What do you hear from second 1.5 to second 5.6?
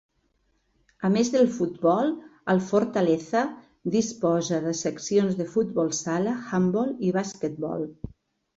futbol, el Fortaleza disposa de seccions de